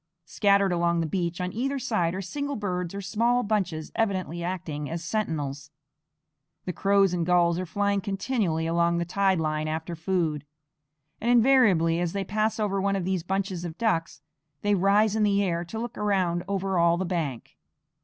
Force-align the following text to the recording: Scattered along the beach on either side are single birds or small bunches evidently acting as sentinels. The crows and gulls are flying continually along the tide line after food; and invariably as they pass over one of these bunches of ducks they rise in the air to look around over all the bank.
Scattered 0.25 0.71
along 0.73 0.99
the 1.01 1.05
beach 1.05 1.39
on 1.39 1.53
either 1.53 1.77
side 1.77 2.15
are 2.15 2.23
single 2.23 2.55
birds 2.55 2.95
or 2.95 3.01
small 3.01 3.43
bunches 3.43 3.91
evidently 3.95 4.43
acting 4.43 4.89
as 4.89 5.03
sentinels. 5.03 5.69
The 6.65 6.73
crows 6.73 7.13
and 7.13 7.23
gulls 7.23 7.59
are 7.59 7.67
flying 7.67 8.01
continually 8.01 8.65
along 8.65 8.97
the 8.97 9.05
tide 9.05 9.39
line 9.39 9.67
after 9.67 9.95
food; 9.95 10.43
and 11.21 11.29
invariably 11.29 11.99
as 11.99 12.13
they 12.13 12.23
pass 12.23 12.59
over 12.59 12.81
one 12.81 12.95
of 12.95 13.05
these 13.05 13.21
bunches 13.21 13.63
of 13.63 13.77
ducks 13.77 14.23
they 14.63 14.73
rise 14.73 15.15
in 15.15 15.21
the 15.21 15.43
air 15.43 15.63
to 15.65 15.77
look 15.77 15.95
around 15.99 16.41
over 16.47 16.79
all 16.79 16.97
the 16.97 17.05
bank. 17.05 17.55